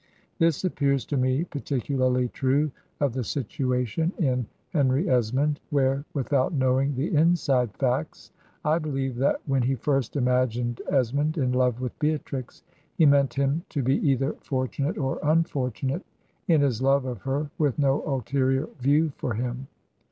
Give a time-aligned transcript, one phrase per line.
[0.39, 6.53] This appears to me particularly true of the situation in" Henry Es mond/' where (without
[6.53, 8.31] knowing the "inside facts")
[8.65, 12.63] I believe that when he first imagined Esmond in love with Beatrix,
[12.97, 16.01] he meant him to be either fortunate or imf ortunate
[16.47, 19.67] in his love of her with no ulterior view for him.